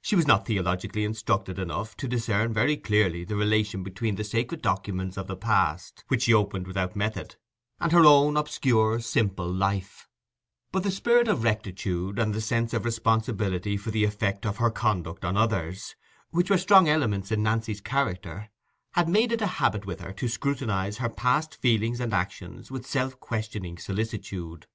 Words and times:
She 0.00 0.16
was 0.16 0.26
not 0.26 0.44
theologically 0.44 1.04
instructed 1.04 1.56
enough 1.56 1.96
to 1.98 2.08
discern 2.08 2.52
very 2.52 2.76
clearly 2.76 3.22
the 3.22 3.36
relation 3.36 3.84
between 3.84 4.16
the 4.16 4.24
sacred 4.24 4.60
documents 4.60 5.16
of 5.16 5.28
the 5.28 5.36
past 5.36 6.02
which 6.08 6.22
she 6.22 6.34
opened 6.34 6.66
without 6.66 6.96
method, 6.96 7.36
and 7.78 7.92
her 7.92 8.04
own 8.04 8.36
obscure, 8.36 8.98
simple 8.98 9.46
life; 9.48 10.08
but 10.72 10.82
the 10.82 10.90
spirit 10.90 11.28
of 11.28 11.44
rectitude, 11.44 12.18
and 12.18 12.34
the 12.34 12.40
sense 12.40 12.74
of 12.74 12.84
responsibility 12.84 13.76
for 13.76 13.92
the 13.92 14.02
effect 14.02 14.44
of 14.44 14.56
her 14.56 14.68
conduct 14.68 15.24
on 15.24 15.36
others, 15.36 15.94
which 16.30 16.50
were 16.50 16.58
strong 16.58 16.88
elements 16.88 17.30
in 17.30 17.44
Nancy's 17.44 17.80
character, 17.80 18.50
had 18.94 19.08
made 19.08 19.30
it 19.30 19.42
a 19.42 19.46
habit 19.62 19.86
with 19.86 20.00
her 20.00 20.12
to 20.14 20.26
scrutinize 20.26 20.96
her 20.96 21.08
past 21.08 21.54
feelings 21.54 22.00
and 22.00 22.12
actions 22.12 22.72
with 22.72 22.84
self 22.84 23.20
questioning 23.20 23.78
solicitude. 23.78 24.66